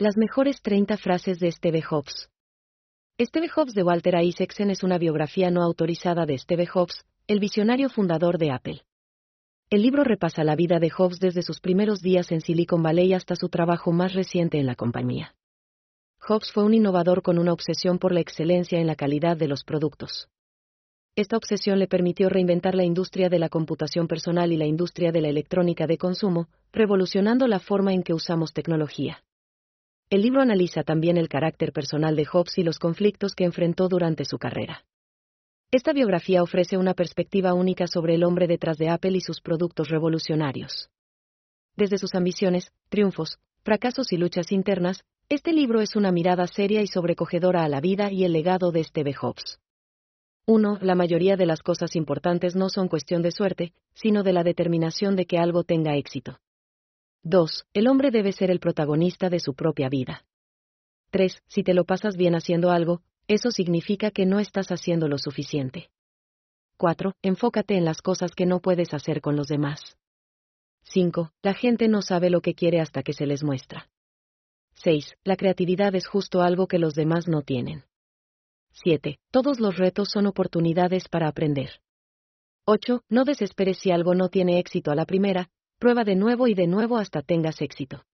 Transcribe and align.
Las 0.00 0.16
mejores 0.16 0.62
30 0.62 0.96
frases 0.96 1.40
de 1.40 1.52
Steve 1.52 1.82
Jobs. 1.82 2.30
Steve 3.20 3.50
Jobs 3.50 3.74
de 3.74 3.82
Walter 3.82 4.14
Isaacson 4.18 4.70
es 4.70 4.82
una 4.82 4.96
biografía 4.96 5.50
no 5.50 5.62
autorizada 5.62 6.24
de 6.24 6.38
Steve 6.38 6.64
Jobs, 6.64 7.04
el 7.26 7.38
visionario 7.38 7.90
fundador 7.90 8.38
de 8.38 8.50
Apple. 8.50 8.80
El 9.68 9.82
libro 9.82 10.02
repasa 10.02 10.42
la 10.42 10.56
vida 10.56 10.78
de 10.78 10.88
Jobs 10.88 11.20
desde 11.20 11.42
sus 11.42 11.60
primeros 11.60 12.00
días 12.00 12.32
en 12.32 12.40
Silicon 12.40 12.82
Valley 12.82 13.12
hasta 13.12 13.36
su 13.36 13.50
trabajo 13.50 13.92
más 13.92 14.14
reciente 14.14 14.58
en 14.58 14.64
la 14.64 14.74
compañía. 14.74 15.34
Jobs 16.18 16.50
fue 16.50 16.64
un 16.64 16.72
innovador 16.72 17.20
con 17.20 17.38
una 17.38 17.52
obsesión 17.52 17.98
por 17.98 18.12
la 18.12 18.20
excelencia 18.20 18.80
en 18.80 18.86
la 18.86 18.96
calidad 18.96 19.36
de 19.36 19.48
los 19.48 19.64
productos. 19.64 20.30
Esta 21.14 21.36
obsesión 21.36 21.78
le 21.78 21.88
permitió 21.88 22.30
reinventar 22.30 22.74
la 22.74 22.84
industria 22.84 23.28
de 23.28 23.38
la 23.38 23.50
computación 23.50 24.08
personal 24.08 24.50
y 24.50 24.56
la 24.56 24.64
industria 24.64 25.12
de 25.12 25.20
la 25.20 25.28
electrónica 25.28 25.86
de 25.86 25.98
consumo, 25.98 26.48
revolucionando 26.72 27.46
la 27.46 27.60
forma 27.60 27.92
en 27.92 28.02
que 28.02 28.14
usamos 28.14 28.54
tecnología. 28.54 29.22
El 30.10 30.22
libro 30.22 30.42
analiza 30.42 30.82
también 30.82 31.16
el 31.16 31.28
carácter 31.28 31.72
personal 31.72 32.16
de 32.16 32.26
Hobbes 32.26 32.58
y 32.58 32.64
los 32.64 32.80
conflictos 32.80 33.36
que 33.36 33.44
enfrentó 33.44 33.88
durante 33.88 34.24
su 34.24 34.38
carrera. 34.38 34.84
Esta 35.70 35.92
biografía 35.92 36.42
ofrece 36.42 36.76
una 36.76 36.94
perspectiva 36.94 37.54
única 37.54 37.86
sobre 37.86 38.16
el 38.16 38.24
hombre 38.24 38.48
detrás 38.48 38.76
de 38.76 38.88
Apple 38.88 39.16
y 39.16 39.20
sus 39.20 39.40
productos 39.40 39.88
revolucionarios. 39.88 40.90
Desde 41.76 41.96
sus 41.96 42.16
ambiciones, 42.16 42.72
triunfos, 42.88 43.38
fracasos 43.62 44.12
y 44.12 44.16
luchas 44.16 44.50
internas, 44.50 45.04
este 45.28 45.52
libro 45.52 45.80
es 45.80 45.94
una 45.94 46.10
mirada 46.10 46.48
seria 46.48 46.82
y 46.82 46.88
sobrecogedora 46.88 47.62
a 47.62 47.68
la 47.68 47.80
vida 47.80 48.10
y 48.10 48.24
el 48.24 48.32
legado 48.32 48.72
de 48.72 48.82
Steve 48.82 49.14
Jobs. 49.14 49.60
1. 50.46 50.78
La 50.82 50.96
mayoría 50.96 51.36
de 51.36 51.46
las 51.46 51.62
cosas 51.62 51.94
importantes 51.94 52.56
no 52.56 52.68
son 52.68 52.88
cuestión 52.88 53.22
de 53.22 53.30
suerte, 53.30 53.74
sino 53.94 54.24
de 54.24 54.32
la 54.32 54.42
determinación 54.42 55.14
de 55.14 55.26
que 55.26 55.38
algo 55.38 55.62
tenga 55.62 55.94
éxito. 55.94 56.40
2. 57.22 57.66
El 57.74 57.86
hombre 57.86 58.10
debe 58.10 58.32
ser 58.32 58.50
el 58.50 58.60
protagonista 58.60 59.28
de 59.28 59.40
su 59.40 59.54
propia 59.54 59.88
vida. 59.88 60.24
3. 61.10 61.42
Si 61.48 61.62
te 61.62 61.74
lo 61.74 61.84
pasas 61.84 62.16
bien 62.16 62.34
haciendo 62.34 62.70
algo, 62.70 63.02
eso 63.28 63.50
significa 63.50 64.10
que 64.10 64.24
no 64.24 64.40
estás 64.40 64.68
haciendo 64.70 65.06
lo 65.06 65.18
suficiente. 65.18 65.90
4. 66.78 67.14
Enfócate 67.22 67.76
en 67.76 67.84
las 67.84 68.00
cosas 68.00 68.32
que 68.34 68.46
no 68.46 68.60
puedes 68.60 68.94
hacer 68.94 69.20
con 69.20 69.36
los 69.36 69.48
demás. 69.48 69.98
5. 70.84 71.32
La 71.42 71.52
gente 71.52 71.88
no 71.88 72.00
sabe 72.00 72.30
lo 72.30 72.40
que 72.40 72.54
quiere 72.54 72.80
hasta 72.80 73.02
que 73.02 73.12
se 73.12 73.26
les 73.26 73.44
muestra. 73.44 73.90
6. 74.76 75.16
La 75.22 75.36
creatividad 75.36 75.94
es 75.94 76.06
justo 76.06 76.40
algo 76.40 76.68
que 76.68 76.78
los 76.78 76.94
demás 76.94 77.28
no 77.28 77.42
tienen. 77.42 77.84
7. 78.72 79.18
Todos 79.30 79.60
los 79.60 79.76
retos 79.76 80.08
son 80.10 80.26
oportunidades 80.26 81.08
para 81.08 81.28
aprender. 81.28 81.82
8. 82.64 83.02
No 83.10 83.24
desesperes 83.24 83.78
si 83.78 83.90
algo 83.90 84.14
no 84.14 84.30
tiene 84.30 84.58
éxito 84.58 84.90
a 84.90 84.94
la 84.94 85.04
primera, 85.04 85.50
Prueba 85.80 86.04
de 86.04 86.14
nuevo 86.14 86.46
y 86.46 86.52
de 86.52 86.66
nuevo 86.66 86.98
hasta 86.98 87.22
tengas 87.22 87.62
éxito. 87.62 88.04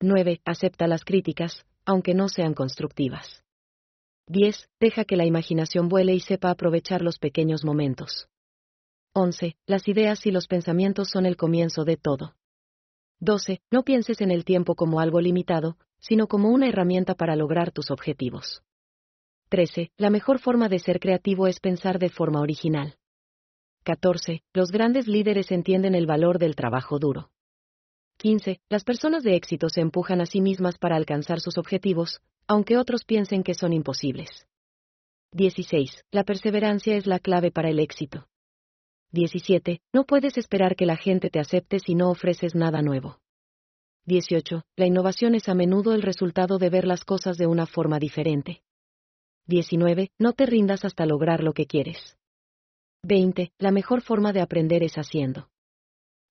9. 0.00 0.42
Acepta 0.44 0.86
las 0.86 1.06
críticas, 1.06 1.64
aunque 1.86 2.12
no 2.12 2.28
sean 2.28 2.52
constructivas. 2.52 3.42
10. 4.26 4.68
Deja 4.78 5.06
que 5.06 5.16
la 5.16 5.24
imaginación 5.24 5.88
vuele 5.88 6.12
y 6.12 6.20
sepa 6.20 6.50
aprovechar 6.50 7.00
los 7.00 7.18
pequeños 7.18 7.64
momentos. 7.64 8.28
11. 9.14 9.56
Las 9.66 9.88
ideas 9.88 10.26
y 10.26 10.32
los 10.32 10.46
pensamientos 10.46 11.08
son 11.08 11.24
el 11.24 11.38
comienzo 11.38 11.86
de 11.86 11.96
todo. 11.96 12.34
12. 13.20 13.62
No 13.70 13.84
pienses 13.84 14.20
en 14.20 14.30
el 14.30 14.44
tiempo 14.44 14.74
como 14.74 15.00
algo 15.00 15.22
limitado, 15.22 15.78
sino 15.98 16.26
como 16.26 16.50
una 16.50 16.68
herramienta 16.68 17.14
para 17.14 17.36
lograr 17.36 17.70
tus 17.72 17.90
objetivos. 17.90 18.64
13. 19.48 19.92
La 19.96 20.10
mejor 20.10 20.40
forma 20.40 20.68
de 20.68 20.78
ser 20.78 21.00
creativo 21.00 21.46
es 21.46 21.58
pensar 21.58 21.98
de 21.98 22.10
forma 22.10 22.42
original. 22.42 22.98
14. 23.84 24.44
Los 24.52 24.70
grandes 24.70 25.08
líderes 25.08 25.50
entienden 25.50 25.96
el 25.96 26.06
valor 26.06 26.38
del 26.38 26.54
trabajo 26.54 27.00
duro. 27.00 27.30
15. 28.18 28.60
Las 28.68 28.84
personas 28.84 29.24
de 29.24 29.34
éxito 29.34 29.68
se 29.68 29.80
empujan 29.80 30.20
a 30.20 30.26
sí 30.26 30.40
mismas 30.40 30.78
para 30.78 30.94
alcanzar 30.94 31.40
sus 31.40 31.58
objetivos, 31.58 32.20
aunque 32.46 32.78
otros 32.78 33.04
piensen 33.04 33.42
que 33.42 33.54
son 33.54 33.72
imposibles. 33.72 34.46
16. 35.32 36.04
La 36.12 36.22
perseverancia 36.22 36.94
es 36.94 37.06
la 37.06 37.18
clave 37.18 37.50
para 37.50 37.70
el 37.70 37.80
éxito. 37.80 38.28
17. 39.10 39.80
No 39.92 40.04
puedes 40.04 40.38
esperar 40.38 40.76
que 40.76 40.86
la 40.86 40.96
gente 40.96 41.28
te 41.28 41.40
acepte 41.40 41.80
si 41.80 41.96
no 41.96 42.10
ofreces 42.10 42.54
nada 42.54 42.82
nuevo. 42.82 43.18
18. 44.06 44.62
La 44.76 44.86
innovación 44.86 45.34
es 45.34 45.48
a 45.48 45.54
menudo 45.54 45.92
el 45.94 46.02
resultado 46.02 46.58
de 46.58 46.70
ver 46.70 46.86
las 46.86 47.04
cosas 47.04 47.36
de 47.36 47.48
una 47.48 47.66
forma 47.66 47.98
diferente. 47.98 48.62
19. 49.46 50.10
No 50.18 50.34
te 50.34 50.46
rindas 50.46 50.84
hasta 50.84 51.04
lograr 51.04 51.42
lo 51.42 51.52
que 51.52 51.66
quieres. 51.66 52.16
20. 53.04 53.52
La 53.58 53.72
mejor 53.72 54.02
forma 54.02 54.32
de 54.32 54.40
aprender 54.40 54.84
es 54.84 54.94
haciendo. 54.94 55.48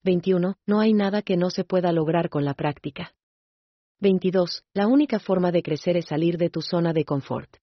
21. 0.04 0.56
No 0.66 0.80
hay 0.80 0.94
nada 0.94 1.22
que 1.22 1.36
no 1.36 1.50
se 1.50 1.66
pueda 1.66 1.92
lograr 1.92 2.30
con 2.30 2.46
la 2.46 2.54
práctica. 2.54 3.14
22. 4.00 4.64
La 4.74 4.88
única 4.88 5.20
forma 5.20 5.52
de 5.52 5.64
crecer 5.64 5.98
es 5.98 6.06
salir 6.06 6.38
de 6.38 6.50
tu 6.50 6.62
zona 6.62 6.94
de 6.94 7.04
confort. 7.04 7.58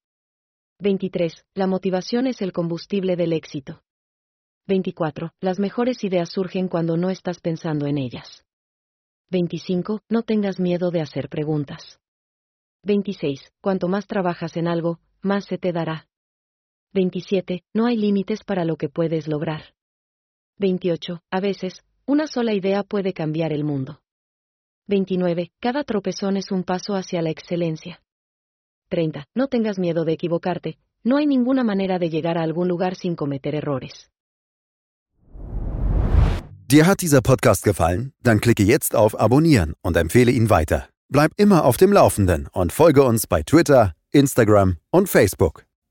23. 0.81 1.47
La 1.55 1.67
motivación 1.67 2.27
es 2.27 2.43
el 2.43 2.53
combustible 2.53 3.17
del 3.17 3.33
éxito. 3.33 3.83
24. 4.67 5.33
Las 5.41 5.59
mejores 5.59 6.05
ideas 6.05 6.29
surgen 6.29 6.69
cuando 6.69 6.99
no 6.99 7.09
estás 7.09 7.41
pensando 7.41 7.87
en 7.87 7.97
ellas. 7.97 8.45
25. 9.31 10.03
No 10.11 10.23
tengas 10.23 10.61
miedo 10.61 10.91
de 10.91 11.01
hacer 11.01 11.31
preguntas. 11.31 11.99
26. 12.85 13.53
Cuanto 13.63 13.89
más 13.89 14.07
trabajas 14.07 14.57
en 14.59 14.69
algo, 14.69 15.01
más 15.23 15.47
se 15.47 15.57
te 15.57 15.73
dará. 15.73 16.09
27. 16.93 17.63
No 17.75 17.87
hay 17.87 17.97
límites 17.97 18.45
para 18.45 18.65
lo 18.65 18.77
que 18.77 18.89
puedes 18.89 19.29
lograr. 19.29 19.75
28. 20.59 21.21
A 21.31 21.41
veces, 21.41 21.85
una 22.07 22.27
sola 22.27 22.55
idea 22.55 22.83
puede 22.83 23.13
cambiar 23.13 23.53
el 23.53 23.65
mundo. 23.65 24.01
29. 24.87 25.51
Cada 25.61 25.85
tropezón 25.85 26.37
es 26.37 26.51
un 26.51 26.65
paso 26.65 26.95
hacia 26.95 27.21
la 27.23 27.31
excelencia. 27.31 28.01
30. 28.89 29.27
No 29.35 29.49
tengas 29.49 29.79
miedo 29.79 30.05
de 30.05 30.15
equivocarte, 30.15 30.79
no 31.05 31.19
hay 31.19 31.27
ninguna 31.27 31.63
manera 31.63 31.99
de 31.99 32.09
llegar 32.09 32.39
a 32.39 32.43
algún 32.43 32.69
lugar 32.69 32.97
sin 32.97 33.15
cometer 33.15 33.55
errores. 33.55 34.11
Dir 36.67 36.87
hat 36.87 37.01
dieser 37.01 37.23
Podcast 37.23 37.65
gefallen? 37.65 38.13
Dann 38.23 38.41
klicke 38.41 38.63
jetzt 38.63 38.95
auf 38.95 39.19
Abonnieren 39.19 39.75
und 39.83 39.97
empfehle 39.97 40.31
ihn 40.31 40.51
weiter. 40.51 40.89
Bleib 41.09 41.33
immer 41.39 41.65
auf 41.65 41.79
dem 41.79 41.93
Laufenden 41.93 42.47
und 42.53 42.73
folge 42.73 43.05
uns 43.05 43.27
bei 43.27 43.43
Twitter, 43.43 43.95
Instagram 44.13 44.77
und 44.91 45.09
Facebook. 45.09 45.68